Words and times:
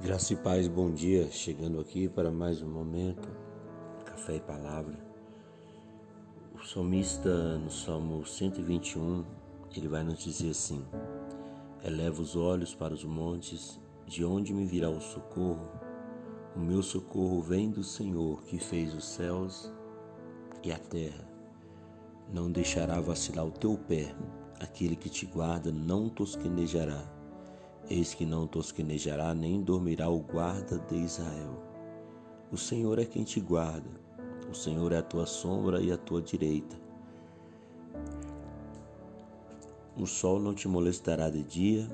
Graça 0.00 0.32
e 0.32 0.36
paz, 0.36 0.66
bom 0.66 0.90
dia. 0.90 1.30
Chegando 1.30 1.78
aqui 1.78 2.08
para 2.08 2.30
mais 2.30 2.60
um 2.62 2.68
momento, 2.68 3.28
café 4.04 4.36
e 4.36 4.40
palavra. 4.40 4.98
O 6.54 6.64
salmista, 6.64 7.58
no 7.58 7.70
Salmo 7.70 8.26
121, 8.26 9.22
ele 9.76 9.86
vai 9.86 10.02
nos 10.02 10.18
dizer 10.18 10.50
assim: 10.50 10.84
Eleva 11.84 12.20
os 12.20 12.34
olhos 12.34 12.74
para 12.74 12.94
os 12.94 13.04
montes, 13.04 13.78
de 14.06 14.24
onde 14.24 14.52
me 14.52 14.64
virá 14.64 14.88
o 14.88 15.00
socorro? 15.00 15.68
O 16.56 16.58
meu 16.58 16.82
socorro 16.82 17.40
vem 17.42 17.70
do 17.70 17.84
Senhor, 17.84 18.42
que 18.44 18.58
fez 18.58 18.94
os 18.94 19.04
céus 19.04 19.70
e 20.64 20.72
a 20.72 20.78
terra. 20.78 21.28
Não 22.32 22.50
deixará 22.50 22.98
vacilar 23.00 23.46
o 23.46 23.52
teu 23.52 23.76
pé, 23.76 24.12
aquele 24.58 24.96
que 24.96 25.10
te 25.10 25.26
guarda 25.26 25.70
não 25.70 26.08
tosquenejará. 26.08 27.21
Eis 27.90 28.14
que 28.14 28.24
não 28.24 28.46
tosquenejará 28.46 29.34
nem 29.34 29.60
dormirá 29.60 30.08
o 30.08 30.20
guarda 30.20 30.78
de 30.78 30.96
Israel. 30.96 31.60
O 32.50 32.56
Senhor 32.56 32.98
é 32.98 33.04
quem 33.04 33.24
te 33.24 33.40
guarda, 33.40 33.90
o 34.50 34.54
Senhor 34.54 34.92
é 34.92 34.98
a 34.98 35.02
tua 35.02 35.26
sombra 35.26 35.80
e 35.80 35.90
a 35.90 35.96
tua 35.96 36.20
direita. 36.20 36.76
O 39.96 40.06
sol 40.06 40.38
não 40.38 40.54
te 40.54 40.66
molestará 40.68 41.28
de 41.28 41.42
dia, 41.42 41.88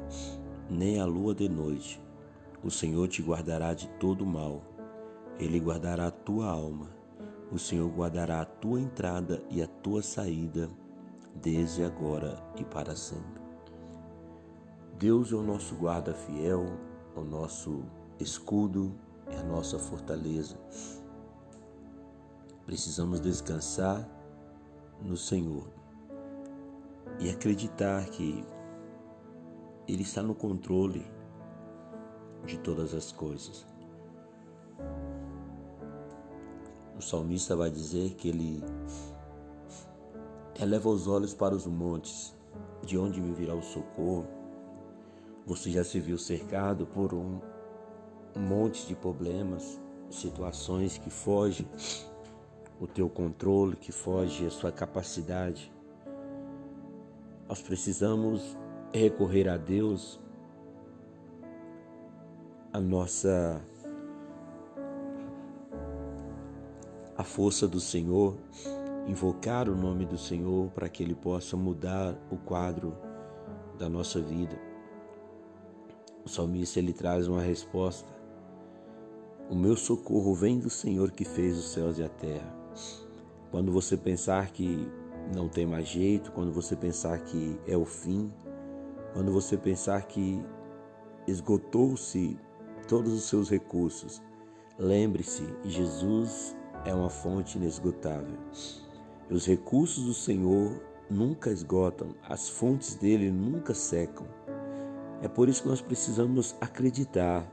nem 0.71 1.01
a 1.01 1.05
lua 1.05 1.35
de 1.35 1.49
noite. 1.49 2.01
O 2.63 2.71
Senhor 2.71 3.09
te 3.09 3.23
guardará 3.23 3.75
de 3.75 3.89
todo 4.01 4.27
mal. 4.27 4.63
Ele 5.39 5.59
guardará 5.59 6.07
a 6.09 6.11
tua 6.11 6.47
alma. 6.47 6.89
O 7.51 7.59
Senhor 7.59 7.89
guardará 7.91 8.41
a 8.41 8.45
tua 8.45 8.81
entrada 8.81 9.43
e 9.51 9.63
a 9.63 9.67
tua 9.67 10.03
saída, 10.03 10.69
desde 11.35 11.83
agora 11.83 12.41
e 12.57 12.65
para 12.65 12.95
sempre. 12.95 13.48
Deus 14.99 15.33
é 15.33 15.37
o 15.37 15.43
nosso 15.43 15.77
guarda 15.77 16.13
fiel, 16.13 16.67
o 17.15 17.21
nosso 17.21 17.85
escudo, 18.19 18.93
é 19.29 19.37
a 19.37 19.45
nossa 19.45 19.79
fortaleza. 19.79 20.59
Precisamos 22.67 23.21
descansar 23.21 24.09
no 25.01 25.17
Senhor 25.17 25.69
e 27.21 27.31
acreditar 27.31 28.07
que 28.07 28.45
Ele 29.87 30.03
está 30.03 30.21
no 30.21 30.35
controle 30.35 31.07
de 32.45 32.59
todas 32.59 32.93
as 32.93 33.13
coisas. 33.13 33.65
O 36.99 37.01
salmista 37.01 37.55
vai 37.55 37.71
dizer 37.71 38.15
que 38.15 38.29
ele 38.29 38.65
eleva 40.61 40.89
os 40.89 41.07
olhos 41.07 41.33
para 41.33 41.55
os 41.55 41.65
montes, 41.67 42.35
de 42.85 42.99
onde 42.99 43.21
me 43.21 43.33
virá 43.33 43.55
o 43.55 43.63
socorro. 43.63 44.38
Você 45.49 45.71
já 45.71 45.83
se 45.83 45.99
viu 45.99 46.19
cercado 46.19 46.85
por 46.85 47.15
um 47.15 47.41
monte 48.37 48.87
de 48.87 48.95
problemas, 48.95 49.81
situações 50.11 50.99
que 50.99 51.09
fogem 51.09 51.67
o 52.79 52.87
teu 52.87 53.09
controle, 53.09 53.75
que 53.75 53.91
foge 53.91 54.45
a 54.45 54.51
sua 54.51 54.71
capacidade. 54.71 55.73
Nós 57.49 57.63
precisamos 57.63 58.59
recorrer 58.93 59.49
a 59.49 59.57
Deus, 59.57 60.21
a 62.71 62.79
nossa 62.79 63.59
a 67.17 67.25
força 67.25 67.67
do 67.67 67.81
Senhor, 67.81 68.37
invocar 69.07 69.67
o 69.67 69.75
nome 69.75 70.05
do 70.05 70.19
Senhor 70.19 70.69
para 70.73 70.91
que 70.91 71.03
ele 71.03 71.15
possa 71.15 71.57
mudar 71.57 72.15
o 72.31 72.37
quadro 72.37 72.95
da 73.79 73.89
nossa 73.89 74.21
vida. 74.21 74.68
O 76.29 76.31
salmista 76.31 76.79
ele 76.79 76.93
traz 76.93 77.27
uma 77.27 77.41
resposta. 77.41 78.13
O 79.49 79.55
meu 79.55 79.75
socorro 79.75 80.35
vem 80.35 80.59
do 80.59 80.69
Senhor 80.69 81.11
que 81.11 81.25
fez 81.25 81.57
os 81.57 81.71
céus 81.71 81.99
e 81.99 82.03
a 82.03 82.09
terra. 82.11 82.55
Quando 83.51 83.73
você 83.73 83.97
pensar 83.97 84.51
que 84.51 84.87
não 85.35 85.49
tem 85.49 85.65
mais 85.65 85.89
jeito, 85.89 86.31
quando 86.33 86.53
você 86.53 86.77
pensar 86.77 87.19
que 87.21 87.59
é 87.67 87.79
o 87.79 87.87
fim, 87.87 88.31
quando 89.15 89.33
você 89.33 89.57
pensar 89.57 90.03
que 90.03 90.45
esgotou-se 91.27 92.39
todos 92.87 93.15
os 93.15 93.23
seus 93.25 93.49
recursos, 93.49 94.21
lembre-se, 94.79 95.47
Jesus 95.65 96.55
é 96.85 96.95
uma 96.95 97.09
fonte 97.09 97.57
inesgotável. 97.57 98.37
Os 99.31 99.47
recursos 99.47 100.05
do 100.05 100.13
Senhor 100.13 100.79
nunca 101.09 101.51
esgotam, 101.51 102.15
as 102.23 102.51
fontes 102.51 102.97
dele 102.97 103.31
nunca 103.31 103.73
secam. 103.73 104.27
É 105.21 105.29
por 105.29 105.49
isso 105.49 105.63
que 105.63 105.69
nós 105.69 105.81
precisamos 105.81 106.55
acreditar, 106.61 107.45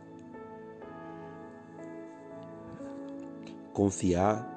confiar, 3.73 4.47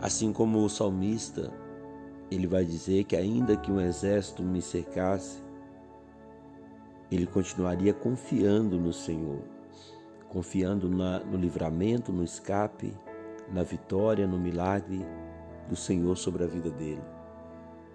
assim 0.00 0.32
como 0.32 0.58
o 0.64 0.68
salmista, 0.68 1.52
ele 2.30 2.46
vai 2.46 2.64
dizer 2.64 3.04
que 3.04 3.16
ainda 3.16 3.56
que 3.56 3.70
um 3.70 3.80
exército 3.80 4.42
me 4.42 4.60
cercasse, 4.60 5.42
ele 7.10 7.26
continuaria 7.26 7.92
confiando 7.92 8.78
no 8.78 8.92
Senhor, 8.92 9.42
confiando 10.28 10.88
na, 10.88 11.20
no 11.20 11.36
livramento, 11.36 12.12
no 12.12 12.22
escape, 12.22 12.96
na 13.52 13.62
vitória, 13.62 14.26
no 14.26 14.38
milagre 14.38 15.04
do 15.68 15.76
Senhor 15.76 16.16
sobre 16.16 16.44
a 16.44 16.46
vida 16.46 16.70
dele. 16.70 17.02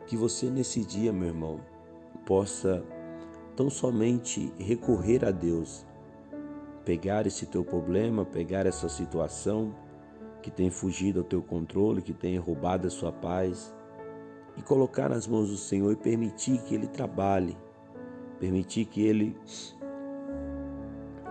Que 0.06 0.18
você 0.18 0.50
nesse 0.50 0.84
dia, 0.84 1.14
meu 1.14 1.30
irmão, 1.30 1.60
possa 2.26 2.84
Tão 3.56 3.70
somente 3.70 4.52
recorrer 4.58 5.24
a 5.24 5.32
Deus, 5.32 5.86
pegar 6.84 7.26
esse 7.26 7.46
teu 7.46 7.64
problema, 7.64 8.26
pegar 8.26 8.66
essa 8.66 8.90
situação 8.90 9.74
que 10.42 10.52
tem 10.52 10.70
fugido 10.70 11.20
ao 11.20 11.26
teu 11.26 11.42
controle, 11.42 12.02
que 12.02 12.14
tem 12.14 12.38
roubado 12.38 12.86
a 12.86 12.90
sua 12.90 13.12
paz, 13.12 13.74
e 14.58 14.62
colocar 14.62 15.10
nas 15.10 15.28
mãos 15.28 15.50
do 15.50 15.58
Senhor 15.58 15.92
e 15.92 15.96
permitir 15.96 16.62
que 16.64 16.76
Ele 16.76 16.88
trabalhe, 16.88 17.58
permitir 18.40 18.86
que 18.86 19.02
Ele 19.02 19.36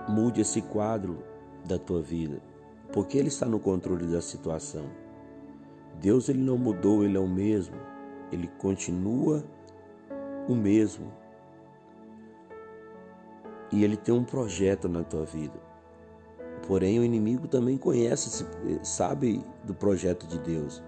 mude 0.09 0.41
esse 0.41 0.61
quadro 0.61 1.23
da 1.65 1.79
tua 1.79 2.03
vida, 2.03 2.43
porque 2.93 3.17
Ele 3.17 3.29
está 3.29 3.47
no 3.47 3.61
controle 3.61 4.07
da 4.07 4.21
situação. 4.21 4.85
Deus 6.01 6.29
ele 6.29 6.43
não 6.43 6.59
mudou, 6.59 7.05
Ele 7.05 7.17
é 7.17 7.21
o 7.21 7.29
mesmo, 7.29 7.77
Ele 8.33 8.49
continua 8.59 9.45
o 10.49 10.55
mesmo, 10.55 11.13
e 13.71 13.85
ele 13.85 13.97
tem 13.97 14.15
um 14.15 14.25
projeto 14.25 14.89
na 14.89 15.03
tua 15.03 15.25
vida. 15.25 15.59
Porém, 16.67 16.99
o 16.99 17.05
inimigo 17.05 17.47
também 17.47 17.77
conhece, 17.77 18.47
sabe 18.83 19.45
do 19.65 19.75
projeto 19.75 20.27
de 20.27 20.39
Deus. 20.39 20.83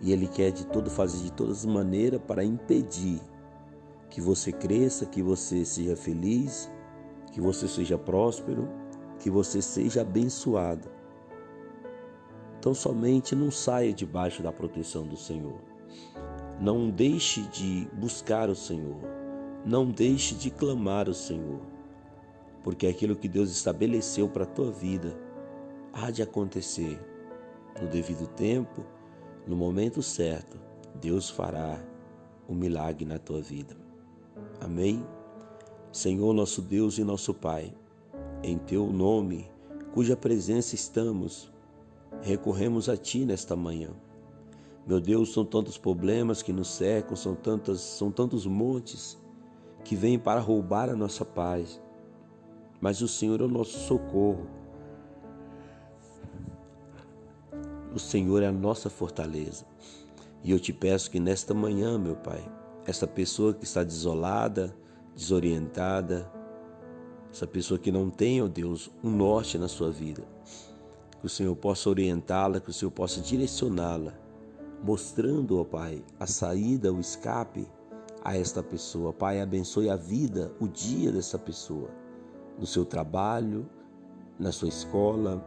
E 0.00 0.12
ele 0.12 0.26
quer 0.26 0.50
de 0.50 0.66
todo 0.66 0.90
fazer 0.90 1.22
de 1.22 1.32
todas 1.32 1.58
as 1.58 1.66
maneiras 1.66 2.20
para 2.26 2.44
impedir 2.44 3.20
que 4.08 4.20
você 4.20 4.50
cresça, 4.50 5.06
que 5.06 5.22
você 5.22 5.64
seja 5.64 5.94
feliz, 5.96 6.70
que 7.30 7.40
você 7.40 7.68
seja 7.68 7.98
próspero, 7.98 8.68
que 9.18 9.30
você 9.30 9.60
seja 9.60 10.00
abençoado. 10.00 10.88
Então 12.58 12.74
somente 12.74 13.34
não 13.34 13.50
saia 13.50 13.92
debaixo 13.92 14.42
da 14.42 14.52
proteção 14.52 15.06
do 15.06 15.16
Senhor. 15.16 15.60
Não 16.60 16.90
deixe 16.90 17.42
de 17.48 17.88
buscar 17.92 18.48
o 18.48 18.54
Senhor. 18.54 18.96
Não 19.64 19.90
deixe 19.90 20.34
de 20.34 20.50
clamar 20.50 21.08
o 21.08 21.14
Senhor 21.14 21.60
porque 22.62 22.86
aquilo 22.86 23.16
que 23.16 23.28
Deus 23.28 23.50
estabeleceu 23.50 24.28
para 24.28 24.44
a 24.44 24.46
tua 24.46 24.70
vida 24.70 25.16
há 25.92 26.10
de 26.10 26.22
acontecer 26.22 26.98
no 27.80 27.88
devido 27.88 28.26
tempo, 28.28 28.84
no 29.46 29.56
momento 29.56 30.02
certo. 30.02 30.58
Deus 31.00 31.28
fará 31.30 31.82
o 32.48 32.52
um 32.52 32.56
milagre 32.56 33.04
na 33.04 33.18
tua 33.18 33.40
vida. 33.40 33.76
Amém? 34.60 35.04
Senhor, 35.90 36.32
nosso 36.32 36.62
Deus 36.62 36.98
e 36.98 37.04
nosso 37.04 37.34
Pai, 37.34 37.74
em 38.42 38.56
teu 38.58 38.86
nome, 38.86 39.50
cuja 39.92 40.16
presença 40.16 40.74
estamos, 40.74 41.52
recorremos 42.22 42.88
a 42.88 42.96
ti 42.96 43.24
nesta 43.24 43.56
manhã. 43.56 43.90
Meu 44.86 45.00
Deus, 45.00 45.32
são 45.32 45.44
tantos 45.44 45.78
problemas 45.78 46.42
que 46.42 46.52
nos 46.52 46.68
cercam, 46.68 47.14
são 47.14 47.34
tantas, 47.34 47.80
são 47.80 48.10
tantos 48.10 48.46
montes 48.46 49.18
que 49.84 49.94
vêm 49.94 50.18
para 50.18 50.40
roubar 50.40 50.88
a 50.88 50.96
nossa 50.96 51.24
paz 51.24 51.80
mas 52.82 53.00
o 53.00 53.06
Senhor 53.06 53.40
é 53.40 53.44
o 53.44 53.48
nosso 53.48 53.78
socorro. 53.86 54.44
O 57.94 57.98
Senhor 58.00 58.42
é 58.42 58.48
a 58.48 58.52
nossa 58.52 58.90
fortaleza. 58.90 59.64
E 60.42 60.50
eu 60.50 60.58
te 60.58 60.72
peço 60.72 61.08
que 61.08 61.20
nesta 61.20 61.54
manhã, 61.54 61.96
meu 61.96 62.16
Pai, 62.16 62.44
essa 62.84 63.06
pessoa 63.06 63.54
que 63.54 63.62
está 63.62 63.84
desolada, 63.84 64.74
desorientada, 65.14 66.28
essa 67.32 67.46
pessoa 67.46 67.78
que 67.78 67.92
não 67.92 68.10
tem, 68.10 68.42
ó 68.42 68.46
oh 68.46 68.48
Deus, 68.48 68.90
um 69.04 69.10
norte 69.10 69.56
na 69.56 69.68
sua 69.68 69.92
vida, 69.92 70.24
que 71.20 71.26
o 71.26 71.30
Senhor 71.30 71.54
possa 71.54 71.88
orientá-la, 71.88 72.58
que 72.58 72.70
o 72.70 72.72
Senhor 72.72 72.90
possa 72.90 73.20
direcioná-la, 73.20 74.12
mostrando, 74.82 75.56
ó 75.56 75.60
oh 75.60 75.64
Pai, 75.64 76.02
a 76.18 76.26
saída, 76.26 76.92
o 76.92 76.98
escape 76.98 77.64
a 78.24 78.36
esta 78.36 78.60
pessoa. 78.60 79.12
Pai, 79.12 79.40
abençoe 79.40 79.88
a 79.88 79.94
vida, 79.94 80.52
o 80.58 80.66
dia 80.66 81.12
dessa 81.12 81.38
pessoa 81.38 82.01
no 82.58 82.66
seu 82.66 82.84
trabalho, 82.84 83.68
na 84.38 84.52
sua 84.52 84.68
escola, 84.68 85.44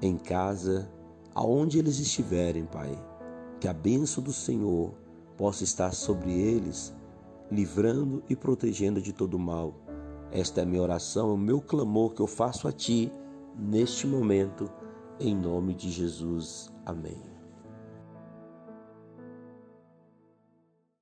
em 0.00 0.16
casa, 0.16 0.90
aonde 1.34 1.78
eles 1.78 1.98
estiverem, 1.98 2.64
Pai. 2.64 2.96
Que 3.60 3.68
a 3.68 3.72
bênção 3.72 4.22
do 4.22 4.32
Senhor 4.32 4.94
possa 5.36 5.64
estar 5.64 5.92
sobre 5.92 6.32
eles, 6.32 6.94
livrando 7.50 8.22
e 8.28 8.36
protegendo 8.36 9.00
de 9.00 9.12
todo 9.12 9.38
mal. 9.38 9.74
Esta 10.30 10.60
é 10.60 10.64
a 10.64 10.66
minha 10.66 10.82
oração, 10.82 11.34
o 11.34 11.38
meu 11.38 11.60
clamor 11.60 12.12
que 12.12 12.20
eu 12.20 12.26
faço 12.26 12.66
a 12.66 12.72
Ti 12.72 13.12
neste 13.56 14.06
momento, 14.06 14.70
em 15.20 15.34
nome 15.34 15.74
de 15.74 15.90
Jesus. 15.90 16.72
Amém. 16.84 17.33